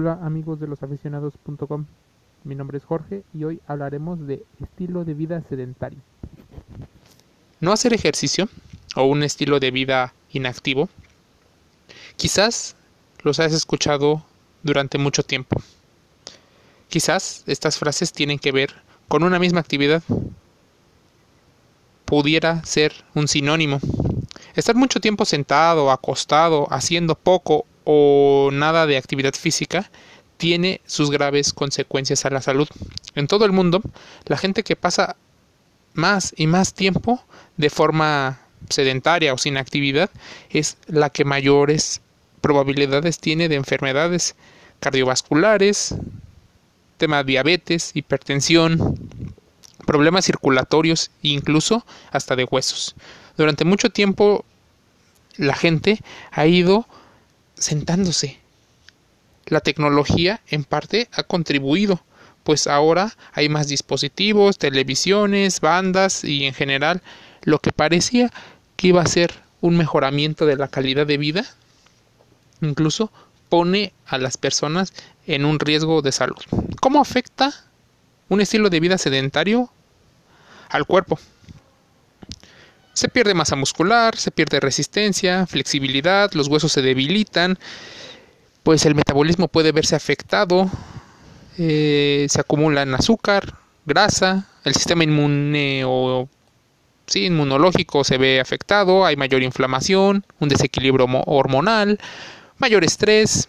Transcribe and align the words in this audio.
Hola 0.00 0.20
amigos 0.22 0.60
de 0.60 0.68
losaficionados.com, 0.68 1.86
mi 2.44 2.54
nombre 2.54 2.78
es 2.78 2.84
Jorge 2.84 3.24
y 3.34 3.42
hoy 3.42 3.60
hablaremos 3.66 4.28
de 4.28 4.44
estilo 4.62 5.04
de 5.04 5.12
vida 5.12 5.42
sedentario. 5.48 5.98
No 7.58 7.72
hacer 7.72 7.92
ejercicio 7.92 8.48
o 8.94 9.06
un 9.06 9.24
estilo 9.24 9.58
de 9.58 9.72
vida 9.72 10.14
inactivo, 10.30 10.88
quizás 12.14 12.76
los 13.24 13.40
has 13.40 13.52
escuchado 13.52 14.22
durante 14.62 14.98
mucho 14.98 15.24
tiempo. 15.24 15.60
Quizás 16.88 17.42
estas 17.48 17.76
frases 17.76 18.12
tienen 18.12 18.38
que 18.38 18.52
ver 18.52 18.76
con 19.08 19.24
una 19.24 19.40
misma 19.40 19.58
actividad. 19.58 20.04
Pudiera 22.04 22.64
ser 22.64 22.92
un 23.16 23.26
sinónimo. 23.26 23.80
Estar 24.54 24.76
mucho 24.76 25.00
tiempo 25.00 25.24
sentado, 25.24 25.90
acostado, 25.90 26.68
haciendo 26.70 27.16
poco 27.16 27.66
o 27.90 28.50
nada 28.52 28.86
de 28.86 28.98
actividad 28.98 29.32
física 29.32 29.90
tiene 30.36 30.82
sus 30.84 31.10
graves 31.10 31.54
consecuencias 31.54 32.26
a 32.26 32.30
la 32.30 32.42
salud. 32.42 32.68
En 33.14 33.26
todo 33.26 33.46
el 33.46 33.52
mundo, 33.52 33.80
la 34.26 34.36
gente 34.36 34.62
que 34.62 34.76
pasa 34.76 35.16
más 35.94 36.34
y 36.36 36.46
más 36.48 36.74
tiempo 36.74 37.24
de 37.56 37.70
forma 37.70 38.40
sedentaria 38.68 39.32
o 39.32 39.38
sin 39.38 39.56
actividad 39.56 40.10
es 40.50 40.76
la 40.86 41.08
que 41.08 41.24
mayores 41.24 42.02
probabilidades 42.42 43.20
tiene 43.20 43.48
de 43.48 43.54
enfermedades 43.56 44.36
cardiovasculares, 44.80 45.94
tema 46.98 47.24
de 47.24 47.32
diabetes, 47.32 47.92
hipertensión, 47.94 48.98
problemas 49.86 50.26
circulatorios 50.26 51.10
e 51.22 51.28
incluso 51.28 51.86
hasta 52.12 52.36
de 52.36 52.44
huesos. 52.44 52.94
Durante 53.38 53.64
mucho 53.64 53.88
tiempo 53.88 54.44
la 55.38 55.54
gente 55.54 56.00
ha 56.32 56.46
ido 56.46 56.86
sentándose. 57.58 58.38
La 59.46 59.60
tecnología 59.60 60.40
en 60.48 60.64
parte 60.64 61.08
ha 61.12 61.22
contribuido, 61.22 62.02
pues 62.44 62.66
ahora 62.66 63.16
hay 63.32 63.48
más 63.48 63.68
dispositivos, 63.68 64.58
televisiones, 64.58 65.60
bandas 65.60 66.24
y 66.24 66.44
en 66.44 66.54
general 66.54 67.02
lo 67.42 67.58
que 67.58 67.72
parecía 67.72 68.30
que 68.76 68.88
iba 68.88 69.02
a 69.02 69.06
ser 69.06 69.32
un 69.60 69.76
mejoramiento 69.76 70.46
de 70.46 70.56
la 70.56 70.68
calidad 70.68 71.06
de 71.06 71.18
vida, 71.18 71.44
incluso 72.60 73.10
pone 73.48 73.92
a 74.06 74.18
las 74.18 74.36
personas 74.36 74.92
en 75.26 75.44
un 75.44 75.58
riesgo 75.58 76.02
de 76.02 76.12
salud. 76.12 76.36
¿Cómo 76.80 77.00
afecta 77.00 77.52
un 78.28 78.40
estilo 78.40 78.70
de 78.70 78.80
vida 78.80 78.98
sedentario 78.98 79.70
al 80.68 80.86
cuerpo? 80.86 81.18
Se 82.98 83.08
pierde 83.08 83.32
masa 83.32 83.54
muscular, 83.54 84.16
se 84.16 84.32
pierde 84.32 84.58
resistencia, 84.58 85.46
flexibilidad, 85.46 86.32
los 86.32 86.48
huesos 86.48 86.72
se 86.72 86.82
debilitan, 86.82 87.56
pues 88.64 88.86
el 88.86 88.96
metabolismo 88.96 89.46
puede 89.46 89.70
verse 89.70 89.94
afectado, 89.94 90.68
eh, 91.58 92.26
se 92.28 92.40
acumulan 92.40 92.96
azúcar, 92.96 93.54
grasa, 93.86 94.48
el 94.64 94.74
sistema 94.74 95.04
inmune 95.04 95.84
o 95.86 96.28
sí, 97.06 97.26
inmunológico 97.26 98.02
se 98.02 98.18
ve 98.18 98.40
afectado, 98.40 99.06
hay 99.06 99.14
mayor 99.14 99.44
inflamación, 99.44 100.24
un 100.40 100.48
desequilibrio 100.48 101.06
hormonal, 101.24 102.00
mayor 102.56 102.82
estrés. 102.82 103.48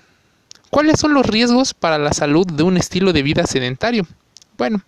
¿Cuáles 0.70 1.00
son 1.00 1.16
los 1.16 1.26
riesgos 1.26 1.74
para 1.74 1.98
la 1.98 2.14
salud 2.14 2.46
de 2.46 2.62
un 2.62 2.78
estilo 2.78 3.14
de 3.14 3.24
vida 3.24 3.48
sedentario? 3.48 4.06
Bueno, 4.60 4.84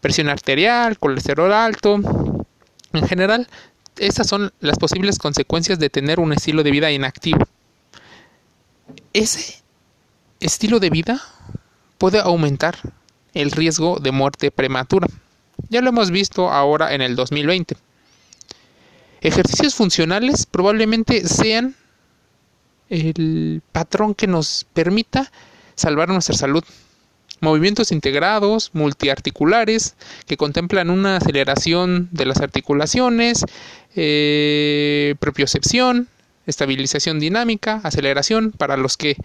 presión 0.00 0.30
arterial, 0.30 0.98
colesterol 0.98 1.52
alto, 1.52 2.00
en 2.92 3.06
general, 3.06 3.48
estas 3.98 4.26
son 4.26 4.52
las 4.60 4.78
posibles 4.78 5.18
consecuencias 5.18 5.78
de 5.78 5.90
tener 5.90 6.20
un 6.20 6.32
estilo 6.32 6.62
de 6.62 6.70
vida 6.70 6.90
inactivo. 6.90 7.46
Ese 9.12 9.62
estilo 10.40 10.80
de 10.80 10.90
vida 10.90 11.20
puede 11.98 12.18
aumentar 12.18 12.76
el 13.34 13.50
riesgo 13.50 13.98
de 14.00 14.10
muerte 14.10 14.50
prematura. 14.50 15.06
Ya 15.68 15.80
lo 15.80 15.90
hemos 15.90 16.10
visto 16.10 16.50
ahora 16.50 16.94
en 16.94 17.02
el 17.02 17.14
2020. 17.16 17.76
Ejercicios 19.20 19.74
funcionales 19.74 20.46
probablemente 20.46 21.28
sean 21.28 21.76
el 22.88 23.62
patrón 23.70 24.14
que 24.14 24.26
nos 24.26 24.66
permita 24.72 25.30
salvar 25.74 26.08
nuestra 26.08 26.34
salud 26.34 26.64
movimientos 27.40 27.92
integrados, 27.92 28.70
multiarticulares, 28.72 29.94
que 30.26 30.36
contemplan 30.36 30.90
una 30.90 31.16
aceleración 31.16 32.08
de 32.12 32.26
las 32.26 32.40
articulaciones, 32.40 33.44
eh, 33.96 35.14
propiocepción, 35.18 36.08
estabilización 36.46 37.18
dinámica, 37.18 37.80
aceleración, 37.82 38.52
para 38.52 38.76
los 38.76 38.96
que 38.96 39.16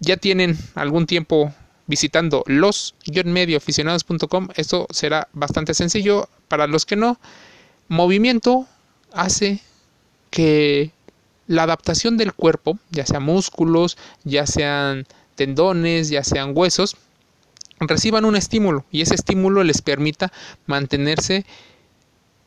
ya 0.00 0.16
tienen 0.16 0.56
algún 0.74 1.04
tiempo 1.06 1.52
visitando 1.86 2.44
los-medioaficionados.com, 2.46 4.48
esto 4.56 4.86
será 4.90 5.28
bastante 5.32 5.74
sencillo. 5.74 6.28
Para 6.48 6.66
los 6.66 6.86
que 6.86 6.96
no, 6.96 7.20
movimiento 7.88 8.66
hace 9.12 9.60
que 10.30 10.92
la 11.46 11.64
adaptación 11.64 12.16
del 12.16 12.32
cuerpo, 12.32 12.78
ya 12.90 13.04
sea 13.06 13.20
músculos, 13.20 13.98
ya 14.24 14.46
sean 14.46 15.06
tendones, 15.34 16.08
ya 16.08 16.24
sean 16.24 16.52
huesos, 16.54 16.96
reciban 17.88 18.24
un 18.24 18.36
estímulo 18.36 18.84
y 18.90 19.02
ese 19.02 19.14
estímulo 19.14 19.64
les 19.64 19.82
permita 19.82 20.32
mantenerse 20.66 21.44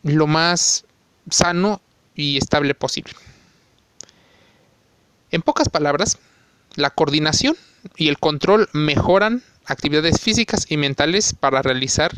lo 0.03 0.27
más 0.27 0.85
sano 1.29 1.81
y 2.15 2.37
estable 2.37 2.73
posible. 2.75 3.13
En 5.31 5.41
pocas 5.41 5.69
palabras, 5.69 6.17
la 6.75 6.89
coordinación 6.89 7.55
y 7.95 8.07
el 8.07 8.17
control 8.17 8.69
mejoran 8.73 9.43
actividades 9.65 10.21
físicas 10.21 10.65
y 10.69 10.77
mentales 10.77 11.33
para 11.33 11.61
realizar 11.61 12.11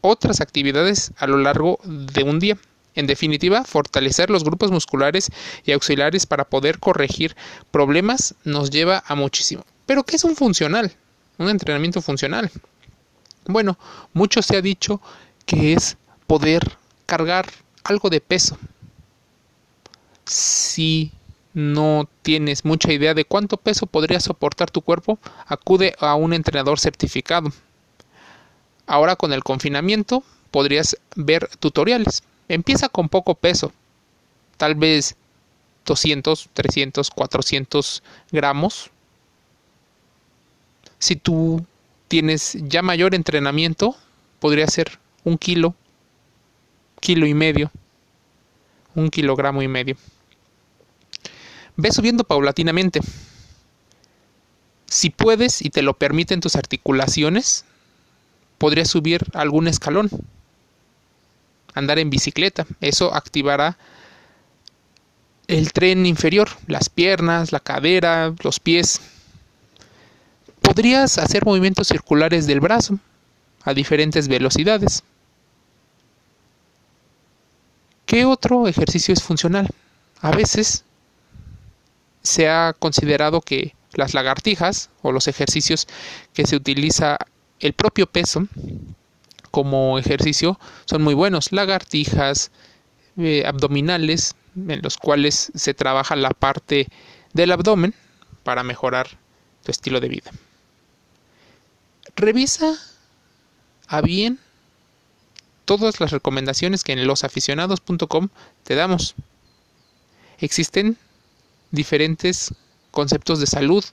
otras 0.00 0.40
actividades 0.40 1.12
a 1.16 1.26
lo 1.26 1.38
largo 1.38 1.78
de 1.84 2.22
un 2.22 2.38
día. 2.38 2.58
En 2.94 3.06
definitiva, 3.06 3.64
fortalecer 3.64 4.30
los 4.30 4.44
grupos 4.44 4.70
musculares 4.70 5.30
y 5.64 5.72
auxiliares 5.72 6.26
para 6.26 6.44
poder 6.44 6.78
corregir 6.78 7.36
problemas 7.70 8.34
nos 8.44 8.70
lleva 8.70 9.02
a 9.06 9.14
muchísimo. 9.14 9.64
Pero 9.86 10.04
¿qué 10.04 10.16
es 10.16 10.24
un 10.24 10.36
funcional? 10.36 10.92
Un 11.38 11.48
entrenamiento 11.48 12.00
funcional. 12.00 12.50
Bueno, 13.46 13.78
mucho 14.12 14.42
se 14.42 14.56
ha 14.56 14.62
dicho 14.62 15.00
que 15.46 15.74
es 15.74 15.96
poder 16.26 16.78
cargar 17.06 17.46
algo 17.84 18.08
de 18.08 18.20
peso. 18.20 18.56
Si 20.24 21.12
no 21.52 22.08
tienes 22.22 22.64
mucha 22.64 22.92
idea 22.92 23.14
de 23.14 23.24
cuánto 23.24 23.56
peso 23.56 23.86
podría 23.86 24.20
soportar 24.20 24.70
tu 24.70 24.80
cuerpo, 24.80 25.18
acude 25.46 25.94
a 25.98 26.14
un 26.14 26.32
entrenador 26.32 26.80
certificado. 26.80 27.52
Ahora 28.86 29.16
con 29.16 29.32
el 29.32 29.44
confinamiento 29.44 30.22
podrías 30.50 30.96
ver 31.14 31.48
tutoriales. 31.58 32.22
Empieza 32.48 32.88
con 32.88 33.08
poco 33.08 33.34
peso, 33.34 33.72
tal 34.56 34.74
vez 34.74 35.16
200, 35.86 36.48
300, 36.52 37.10
400 37.10 38.02
gramos 38.30 38.90
si 41.04 41.16
tú 41.16 41.62
tienes 42.08 42.56
ya 42.62 42.80
mayor 42.80 43.14
entrenamiento, 43.14 43.94
podría 44.40 44.66
ser 44.68 44.98
un 45.22 45.36
kilo, 45.36 45.74
kilo 46.98 47.26
y 47.26 47.34
medio, 47.34 47.70
un 48.94 49.10
kilogramo 49.10 49.60
y 49.60 49.68
medio. 49.68 49.98
Ve 51.76 51.92
subiendo 51.92 52.24
paulatinamente. 52.24 53.00
Si 54.86 55.10
puedes 55.10 55.60
y 55.60 55.68
te 55.68 55.82
lo 55.82 55.92
permiten 55.92 56.40
tus 56.40 56.56
articulaciones, 56.56 57.66
podrías 58.56 58.88
subir 58.88 59.26
algún 59.34 59.68
escalón. 59.68 60.08
Andar 61.74 61.98
en 61.98 62.08
bicicleta. 62.08 62.66
Eso 62.80 63.14
activará 63.14 63.76
el 65.48 65.70
tren 65.74 66.06
inferior, 66.06 66.48
las 66.66 66.88
piernas, 66.88 67.52
la 67.52 67.60
cadera, 67.60 68.32
los 68.42 68.58
pies. 68.58 69.02
Podrías 70.64 71.18
hacer 71.18 71.44
movimientos 71.44 71.88
circulares 71.88 72.46
del 72.46 72.58
brazo 72.58 72.98
a 73.64 73.74
diferentes 73.74 74.28
velocidades. 74.28 75.04
¿Qué 78.06 78.24
otro 78.24 78.66
ejercicio 78.66 79.12
es 79.12 79.22
funcional? 79.22 79.68
A 80.22 80.30
veces 80.30 80.84
se 82.22 82.48
ha 82.48 82.72
considerado 82.78 83.42
que 83.42 83.74
las 83.92 84.14
lagartijas 84.14 84.88
o 85.02 85.12
los 85.12 85.28
ejercicios 85.28 85.86
que 86.32 86.46
se 86.46 86.56
utiliza 86.56 87.18
el 87.60 87.74
propio 87.74 88.06
peso 88.06 88.48
como 89.50 89.98
ejercicio 89.98 90.58
son 90.86 91.02
muy 91.02 91.12
buenos. 91.14 91.52
Lagartijas, 91.52 92.50
eh, 93.18 93.44
abdominales, 93.46 94.34
en 94.56 94.80
los 94.82 94.96
cuales 94.96 95.52
se 95.54 95.74
trabaja 95.74 96.16
la 96.16 96.30
parte 96.30 96.88
del 97.34 97.52
abdomen 97.52 97.94
para 98.42 98.62
mejorar 98.62 99.08
tu 99.62 99.70
estilo 99.70 100.00
de 100.00 100.08
vida. 100.08 100.30
Revisa 102.16 102.76
a 103.88 104.00
bien 104.00 104.38
todas 105.64 106.00
las 106.00 106.10
recomendaciones 106.10 106.84
que 106.84 106.92
en 106.92 107.06
losaficionados.com 107.06 108.28
te 108.62 108.74
damos. 108.74 109.14
Existen 110.38 110.96
diferentes 111.70 112.54
conceptos 112.90 113.40
de 113.40 113.46
salud 113.46 113.84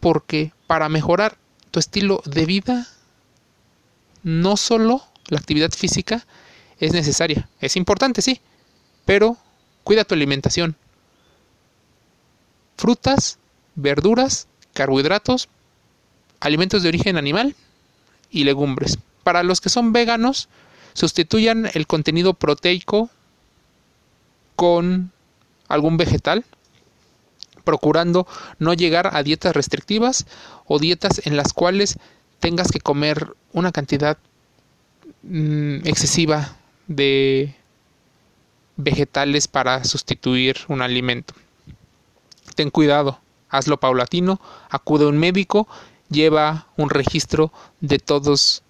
porque 0.00 0.52
para 0.66 0.88
mejorar 0.88 1.36
tu 1.70 1.80
estilo 1.80 2.22
de 2.24 2.46
vida, 2.46 2.86
no 4.22 4.56
solo 4.56 5.02
la 5.28 5.38
actividad 5.38 5.70
física 5.72 6.26
es 6.78 6.92
necesaria, 6.92 7.48
es 7.60 7.76
importante, 7.76 8.22
sí, 8.22 8.40
pero 9.04 9.36
cuida 9.82 10.04
tu 10.04 10.14
alimentación. 10.14 10.76
Frutas, 12.76 13.38
verduras, 13.74 14.48
carbohidratos, 14.72 15.48
alimentos 16.44 16.82
de 16.82 16.90
origen 16.90 17.16
animal 17.16 17.56
y 18.30 18.44
legumbres. 18.44 18.98
Para 19.22 19.42
los 19.42 19.60
que 19.60 19.70
son 19.70 19.92
veganos, 19.92 20.48
sustituyan 20.92 21.68
el 21.72 21.86
contenido 21.86 22.34
proteico 22.34 23.08
con 24.54 25.10
algún 25.68 25.96
vegetal, 25.96 26.44
procurando 27.64 28.26
no 28.58 28.74
llegar 28.74 29.16
a 29.16 29.22
dietas 29.22 29.56
restrictivas 29.56 30.26
o 30.66 30.78
dietas 30.78 31.22
en 31.24 31.36
las 31.36 31.54
cuales 31.54 31.98
tengas 32.40 32.70
que 32.70 32.80
comer 32.80 33.34
una 33.52 33.72
cantidad 33.72 34.18
mm, 35.22 35.86
excesiva 35.86 36.56
de 36.86 37.54
vegetales 38.76 39.48
para 39.48 39.82
sustituir 39.84 40.58
un 40.68 40.82
alimento. 40.82 41.32
Ten 42.54 42.70
cuidado, 42.70 43.18
hazlo 43.48 43.80
paulatino, 43.80 44.40
acude 44.68 45.06
a 45.06 45.08
un 45.08 45.16
médico, 45.16 45.66
lleva 46.10 46.68
un 46.76 46.90
registro 46.90 47.52
de 47.80 47.98
todos 47.98 48.62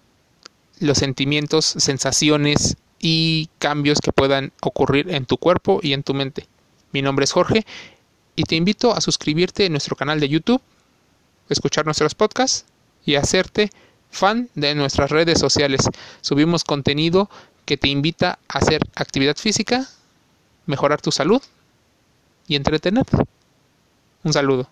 los 0.79 0.97
sentimientos, 0.97 1.65
sensaciones 1.65 2.77
y 2.99 3.49
cambios 3.59 3.99
que 3.99 4.11
puedan 4.11 4.51
ocurrir 4.61 5.13
en 5.13 5.25
tu 5.25 5.37
cuerpo 5.37 5.79
y 5.81 5.93
en 5.93 6.03
tu 6.03 6.13
mente. 6.13 6.47
Mi 6.91 7.01
nombre 7.01 7.25
es 7.25 7.31
Jorge 7.31 7.65
y 8.35 8.43
te 8.43 8.55
invito 8.55 8.93
a 8.93 9.01
suscribirte 9.01 9.65
en 9.65 9.73
nuestro 9.73 9.95
canal 9.95 10.19
de 10.19 10.29
YouTube, 10.29 10.61
escuchar 11.49 11.85
nuestros 11.85 12.15
podcasts 12.15 12.65
y 13.05 13.15
hacerte 13.15 13.69
fan 14.09 14.49
de 14.55 14.75
nuestras 14.75 15.11
redes 15.11 15.39
sociales. 15.39 15.81
Subimos 16.21 16.63
contenido 16.63 17.29
que 17.65 17.77
te 17.77 17.89
invita 17.89 18.39
a 18.47 18.59
hacer 18.59 18.81
actividad 18.95 19.35
física, 19.35 19.87
mejorar 20.65 21.01
tu 21.01 21.11
salud 21.11 21.41
y 22.47 22.55
entretenerte. 22.55 23.17
Un 24.23 24.33
saludo. 24.33 24.69